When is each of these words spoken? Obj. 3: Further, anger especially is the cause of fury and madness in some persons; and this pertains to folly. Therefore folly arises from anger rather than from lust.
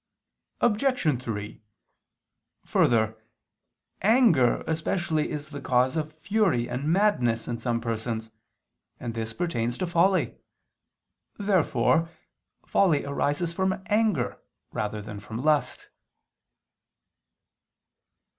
Obj. 0.61 1.21
3: 1.21 1.61
Further, 2.65 3.23
anger 4.01 4.63
especially 4.65 5.29
is 5.29 5.49
the 5.49 5.61
cause 5.61 5.95
of 5.95 6.11
fury 6.17 6.67
and 6.67 6.91
madness 6.91 7.47
in 7.47 7.59
some 7.59 7.79
persons; 7.79 8.31
and 8.99 9.13
this 9.13 9.31
pertains 9.31 9.77
to 9.77 9.85
folly. 9.85 10.37
Therefore 11.37 12.09
folly 12.65 13.05
arises 13.05 13.53
from 13.53 13.75
anger 13.89 14.39
rather 14.71 15.03
than 15.03 15.19
from 15.19 15.43
lust. 15.43 15.87